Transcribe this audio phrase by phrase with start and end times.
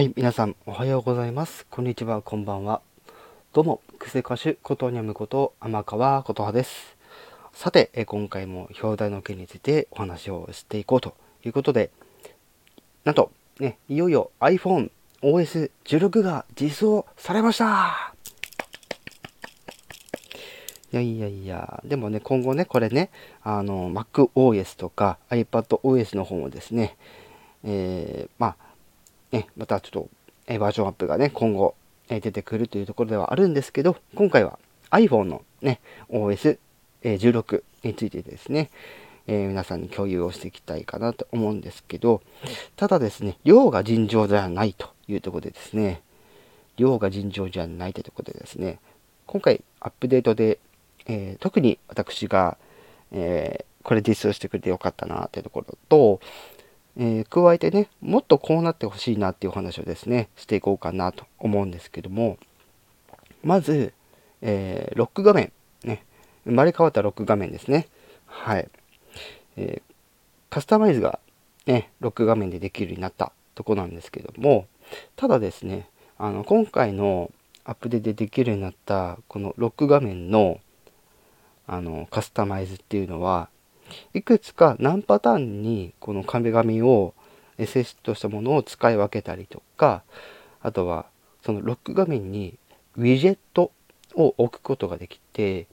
[0.00, 1.66] はい、皆さんおはようございます。
[1.68, 2.80] こんにちは、こんばんは。
[3.52, 6.96] どうも、クセ歌手ことにゃむこと天川琴葉です。
[7.52, 11.90] さて、え今回も表題の件についてお話をしていこうということで、
[13.04, 14.90] なんと、ね、いよいよ iPhone
[15.20, 18.14] OS16 が実装されました
[20.94, 23.10] いやいやいや、でもね、今後ね、これね、
[23.42, 26.96] あの、MacOS とか iPadOS の方もですね、
[27.64, 28.69] えー、まあ、
[29.32, 30.08] ね、またちょっと、
[30.58, 31.74] バージョンアップがね、今後、
[32.08, 34.58] 出てくるというところではあるんですけど、今回は
[34.90, 35.80] iPhone のね、
[36.10, 38.70] OS16 についてですね、
[39.28, 42.20] えー、皆さんに共有をしていきたいかなと思うんですけど、
[42.74, 46.02] ただですね、量が尋常ではないというところでですね、
[46.76, 48.80] 量が尋常じゃないというところでですね、
[49.26, 50.58] 今回アップデートで、
[51.06, 52.56] えー、特に私が、
[53.12, 56.20] えー、これ実装してくれてよかったなというところと、
[56.96, 62.38] えー、加えてね、もっとこうなってほしいなっていうお話をですね、していこうかなと思うんですけども、
[63.42, 63.94] まず、
[64.42, 65.52] えー、ロック画面、
[65.84, 66.04] ね、
[66.44, 67.88] 生まれ変わったロック画面ですね。
[68.26, 68.68] はい。
[69.56, 69.94] えー、
[70.50, 71.20] カスタマイズが
[71.66, 74.66] ね、ロック画面でできるようになったとこなんですけども、
[75.16, 77.30] ただですね、あの、今回の
[77.64, 80.60] アップデートでできるようになった、このロック画面の、
[81.66, 83.48] あの、カスタマイズっていうのは、
[84.14, 87.14] いくつか何パターンにこの壁紙を
[87.58, 90.02] セットしたものを使い分けたりとか
[90.62, 91.06] あとは
[91.44, 92.58] そのロック画面に
[92.96, 93.72] ウィジェット
[94.14, 95.66] を置くことができて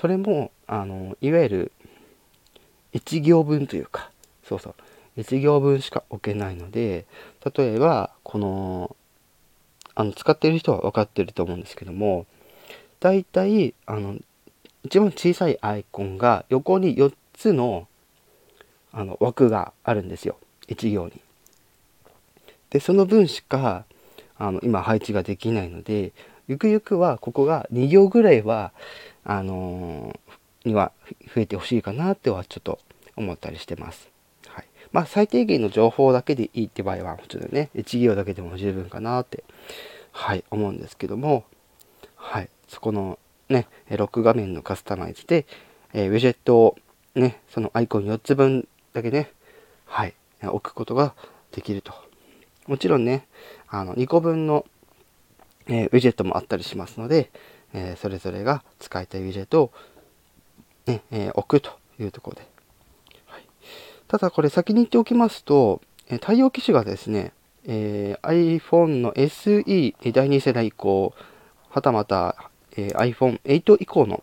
[0.00, 1.72] それもあのいわゆる
[2.94, 4.10] 1行分というか
[4.44, 7.06] そうそう1行分しか置けないので
[7.56, 8.96] 例えばこの
[9.94, 12.26] あの使ってる人は分かってると思うんですけども
[13.00, 14.16] だいたいあの
[14.84, 17.86] 一番小さいアイコンが横に4つの
[18.92, 20.36] あの枠があるんですよ
[20.68, 21.20] 1行に。
[22.70, 23.84] でその分しか
[24.36, 26.12] あの今配置ができないので
[26.48, 28.72] ゆくゆくはここが2行ぐらいは
[29.24, 30.92] あのー、には
[31.34, 32.78] 増えてほしいかなってはちょっと
[33.16, 34.10] 思ったりしてます。
[34.48, 39.44] はい、まあ最低限の情報だけでいいって場合はもちろんね1行だけでも十分かなって
[40.10, 41.44] はい思うんですけども
[42.16, 45.46] はいそこのね、ロック画面のカスタマイズで、
[45.92, 46.76] えー、ウィジェットを
[47.14, 49.30] ね、そのアイコン4つ分だけね、
[49.86, 51.14] はい、置くことが
[51.52, 51.92] できると。
[52.66, 53.26] もちろんね、
[53.68, 54.64] あの、2個分の、
[55.66, 57.30] えー、ウィジェットもあったりしますので、
[57.74, 59.72] えー、それぞれが使いたいウィジェットを、
[60.86, 62.46] ね、えー、置くというところで。
[63.26, 63.46] はい、
[64.08, 67.32] ただこれ先に言っておきますと、え対応機種がですね、
[67.64, 71.14] え iPhone の SE 第2世代以降、
[71.70, 74.22] はたまたえ、iPhone8 以降の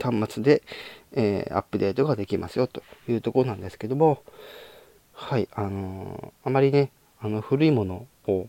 [0.00, 0.62] 端末で、
[1.12, 4.22] えー、アップデートができますよというところなんですけども、
[5.12, 8.46] はい、あのー、あまりね、あの古いものを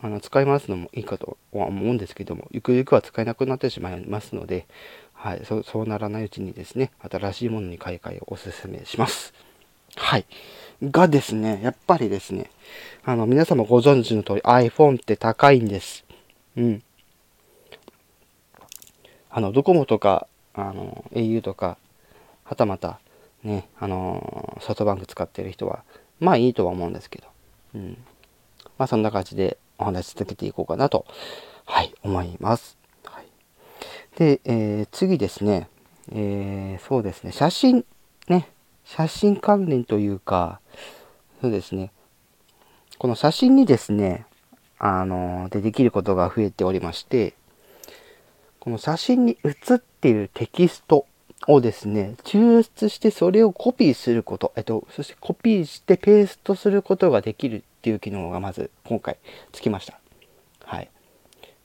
[0.00, 4.66] あの使い回すのもいいかとは思うんですけども、ゆくゆくは使えなくなってしまいますので、
[5.12, 9.34] はい、そそうならないうちにですね、新しいものに買い替えをお勧めします。
[9.96, 10.26] はい。
[10.82, 12.50] がですね、やっぱりですね、
[13.04, 16.04] あの、皆様ご存知の通り iPhone って高いんです。
[16.56, 16.82] うん。
[19.38, 21.78] あの、ドコモとか、あの、au とか、
[22.42, 22.98] はたまた、
[23.44, 25.84] ね、あの、ソフトバンク使ってる人は、
[26.18, 27.28] まあいいとは思うんですけど、
[27.76, 27.98] うん。
[28.78, 31.06] まあそんな感じでお話し続けていこうかなと、
[31.66, 32.78] はい、思います。
[33.04, 33.26] はい、
[34.16, 35.68] で、えー、次ですね、
[36.10, 37.84] えー、そうですね、写真、
[38.26, 38.48] ね、
[38.84, 40.58] 写真関連というか、
[41.40, 41.92] そうですね、
[42.98, 44.26] この写真にですね、
[44.80, 47.34] あの、でできることが増えておりまして、
[48.60, 51.06] この写真に写っているテキスト
[51.46, 59.18] をですね、抽出してそれをコピーすること、えっと、そしてコピーしてペーストすることができるっていう機能がまず今回
[59.52, 59.98] つきました。
[60.64, 60.90] はい。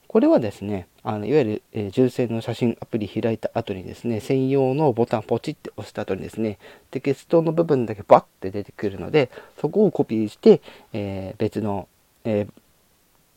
[0.06, 6.58] これはですね、あのいわゆる、えー、純正の写真アプリ開いた後にですね、専用のボタンポチって押した後にですね、
[6.92, 9.30] テキストの部分だけバッて出てくるので、
[9.60, 10.62] そこをコピーして、
[10.92, 11.88] えー、別の、
[12.22, 12.48] えー、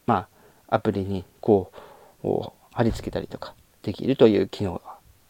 [0.06, 0.28] ま
[0.70, 1.72] あ、アプリにこ
[2.24, 4.82] う、貼り付けたりとかできるという機能が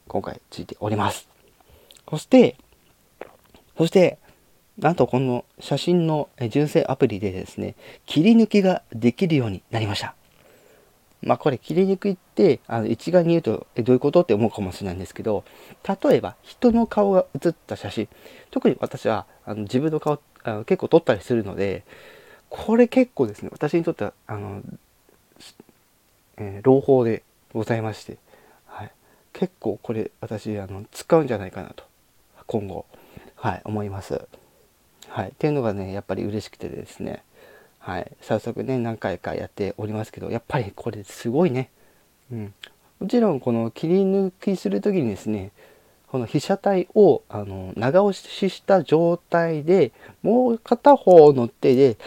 [0.10, 1.30] 今回ついております。
[2.10, 2.58] そして、
[3.78, 4.18] そして、
[4.78, 10.14] なんとこの写真の純正アプリでですね、切り抜きができるようになりました。
[11.24, 15.44] まあこれ切り抜きってあの一概に言うとえどういうことって思うかもしれないんですけど
[15.84, 18.08] 例えば人の顔が写った写真
[18.52, 21.84] 特に私はあの自分の顔あの結構撮ったりするので
[22.50, 24.62] これ結構ですね私にとってはあの、
[26.38, 27.24] えー、朗報で
[27.54, 28.18] ございまして、
[28.66, 28.92] はい、
[29.34, 31.84] 結構これ私あの使うんじゃないかなと。
[32.46, 32.86] 今後、
[33.36, 34.28] はい、思います。
[35.10, 37.24] はい、っていうのがねやっぱり嬉しくてですね、
[37.80, 41.70] はい、早速ね何回かやっておりますけどやっぱりこれすごいね、
[42.32, 42.54] うん、
[43.00, 45.52] もちろんこの切り抜きする時にですね
[46.08, 49.92] この被写体をあの長押しした状態で
[50.24, 51.98] もう片方の手で、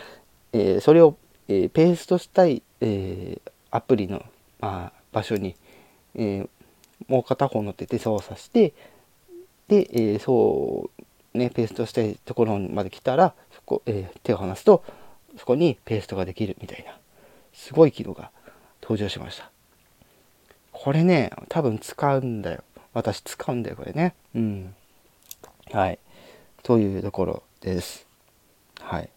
[0.53, 1.17] えー、それを、
[1.49, 4.25] えー、ペーストしたい、えー、アプリの、
[4.61, 5.57] まあ、場所に、
[6.15, 6.47] え
[7.09, 8.73] もう片方の手で操作して
[9.69, 10.91] で、えそ
[11.35, 14.85] うねペーストしたいところまで来たらそこ、え手を離すと
[15.37, 16.99] そこにペーストができるみたいな、
[17.53, 18.31] すごい機能が
[18.83, 19.51] 登場しました。
[20.73, 22.65] これね、多分使うんだよ。
[22.93, 24.15] 私使うんだよ、これね。
[24.35, 24.75] うん。
[25.73, 25.99] はい。
[26.63, 28.07] というところです。
[28.81, 29.09] はい。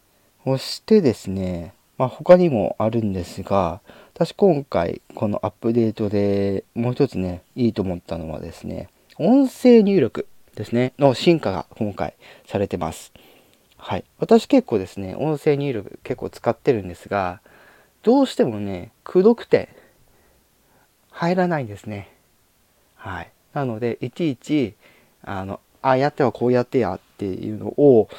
[0.43, 3.81] そしてですね、まあ、他にもあるんですが、
[4.13, 12.13] 私今回このアップデートでもう一つね、いいと思ったのはですね、音声入力ですね、の進化が今回
[12.47, 13.13] されてます。
[13.77, 14.05] はい。
[14.17, 17.41] 私結構ですね、音声入力結構使ってるんですが、
[18.01, 19.69] どうしてもね、くどくて
[21.11, 22.09] 入らないんですね。
[22.95, 23.31] はい。
[23.53, 24.75] なので、いちいち、
[25.23, 28.09] あの、あ、やってはこうやってやっていうのを、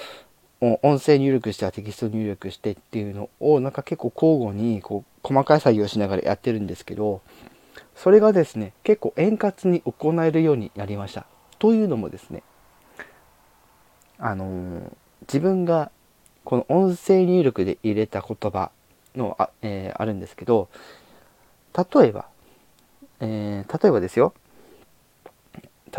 [0.83, 7.21] 音声入力してはテキスト入力してっていうのを、なんか結構交互に、こう、細かい作業をしながらやってるんですけど、
[7.95, 11.27] それがですね、結構円滑に行えるようになりました。
[11.59, 12.43] というのもですね、
[14.19, 14.93] あのー
[15.27, 15.91] 自分が
[16.45, 18.71] この音声入力で入れた言葉
[19.17, 20.69] のあ,、えー、あるんですけど
[21.77, 22.27] 例えば、
[23.21, 24.33] えー、例えばですよ。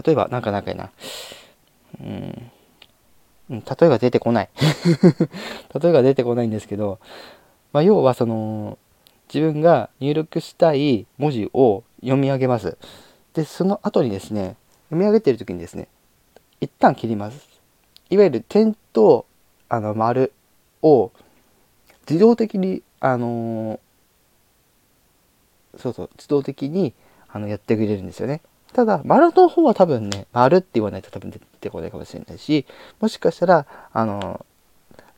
[0.06, 0.92] 例えばなんかなんかやな。
[2.00, 2.52] うん。
[3.50, 4.50] 例えが出てこない。
[5.80, 7.00] 例えが出てこないんですけど、
[7.74, 8.78] まあ、要はその
[9.34, 12.78] 自分が入力したい文字を読み上げます。
[13.34, 14.56] でその後にですね
[14.86, 15.88] 読み上げてる時にですね
[16.62, 17.48] 一旦切ります。
[18.10, 19.26] いわゆる点と
[19.70, 20.32] あの丸
[20.82, 21.12] を
[22.08, 23.80] 自動的にあの
[25.78, 26.94] そうそう自動的に
[27.28, 28.42] あのやってくれるんですよね。
[28.76, 32.66] ただ丸の方は多分ね丸って言わないと多分出てこないかもしれないし
[33.00, 34.46] もしかしたらあの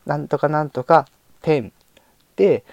[0.05, 1.07] なんとかなんとか
[1.41, 1.71] 点
[2.35, 2.63] で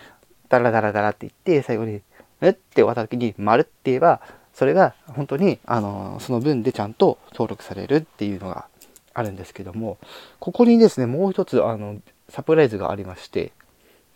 [0.48, 2.02] ダラダラダラって言って最後に
[2.40, 4.20] 「えっ?」て終わった時に「丸」って言えば
[4.52, 8.66] それが本当にあのその分でちゃんと登録されるっていうのが
[9.14, 9.96] あるんですけども、
[10.40, 13.52] ここにですね、もう一つ、あの、サプライズがありまして、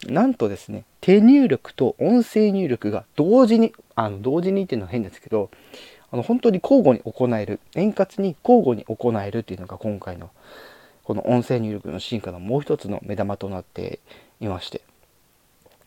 [0.06, 5.50] なんとですね、手入力と音声入力が同時に、あの、同時にっていうのは変ですけど、
[6.10, 10.30] あの、本当に交互に行える、円滑に交互に行えるっていうのが今回の、
[11.04, 14.00] この音声入力の進化のもう一つの目玉となって
[14.40, 14.82] いまして。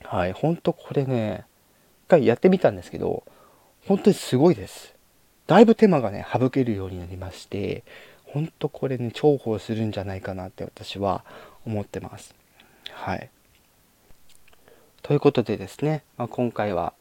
[0.04, 1.46] はい、本当これね、
[2.08, 3.24] 一回やってみたんですけど、
[3.88, 4.94] 本当にすごいです。
[5.48, 7.84] だいぶ手間がね、省けるようになりまして、
[8.26, 11.26] ほんとこれね重宝するんじゃないかなって私は
[11.66, 12.34] 思ってます。
[12.92, 13.30] はい。
[15.02, 16.94] ということでですね、まあ、今回は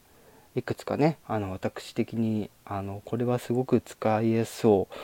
[0.57, 4.99] いくつかねあの私的にあのこれはすごく使いやすそうっ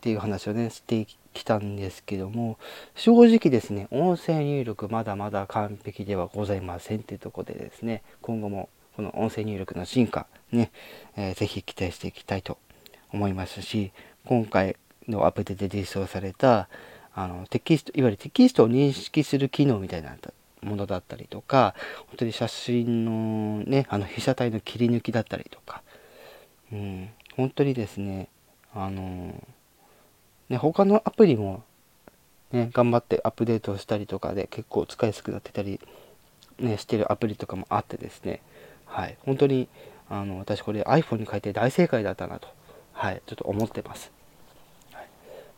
[0.00, 2.58] ていう話をねしてきたんですけども
[2.94, 10.70] 正直ですね音声入力まだまだ完璧ではございませんっていうとこでですね今後もこの音声入力の進化ね、
[11.16, 12.58] えー、ぜひ期待していきたいと
[13.12, 13.92] 思いますし
[14.24, 14.76] 今回
[15.08, 16.68] のアプリで実装された
[17.14, 20.16] あのテキストいわゆるテキストを認識する機能みたいな
[20.64, 21.74] ものだったりとか
[22.08, 25.82] 本当に写真のねあの被写体の切り抜きだったりとか、
[26.72, 28.28] うん、本当にですね
[28.74, 29.34] あの
[30.48, 31.62] ね他のアプリも
[32.52, 35.80] ね頑張ってアップデートしたりとかで結構使いやすくなってたり
[36.58, 38.40] ねしてるアプリとかもあってですね
[38.86, 39.68] はい本当に
[40.08, 42.48] あの私これ iPhone に変えて大正解だったなと
[42.92, 44.12] はいちょっと思ってます。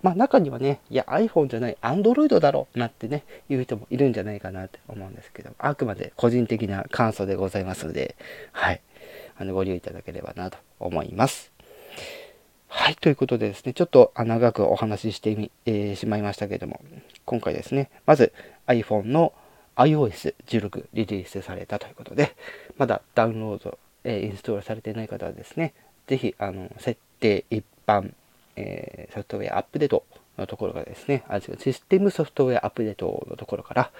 [0.02, 8.16] まあ中にはね、いや iPhone じゃない Android だろうなってね、言う人もいるんじゃないかなって思うんですけど、あくまで個人的な感想でございますので、
[8.52, 8.80] はい。
[9.38, 11.52] あの、ご利用いただければなと思います。
[12.68, 16.80] はい、ということでですね、ちょっと長くお話ししてみ、えー、しまいましたけれども、
[17.24, 18.32] 今回ですね、まず
[18.66, 19.32] iPhone の
[19.76, 22.34] iOS16 リリースされたということで、
[22.76, 25.74] まだダウンロード、えー、インストールされていない方はですね、
[26.06, 28.12] ぜひ、あの、設定一般
[28.56, 30.04] えー、ソフトウェアアップデート
[30.38, 33.90] のところがですね、あシステムソフトウェアアップデートのところから、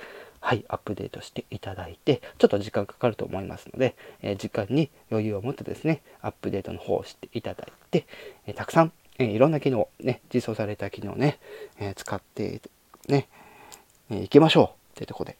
[0.40, 8.06] はい、アップデートしていただいて、ちょっと時間かかると思いますので、えー、時間に余裕を持ってですね、アップデートの方をしていただいて、
[8.46, 11.38] えー、たくさん、えー、いろんな機能、ね、実装された機能ね、
[11.78, 12.60] え使って
[13.08, 13.28] ね、
[14.10, 15.36] えいきましょうというところで、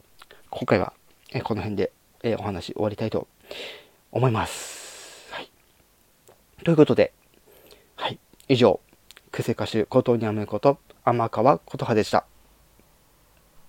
[0.51, 0.93] 今回は、
[1.33, 1.93] えこの辺で、
[2.23, 3.29] えお話終わりたいと
[4.13, 5.29] 思います。
[5.31, 5.51] はい。
[6.65, 7.13] ということで、
[7.97, 8.19] はい、
[8.49, 8.81] 以上、
[9.37, 12.25] クセ歌手、ことにゃむこと、天川琴葉でした。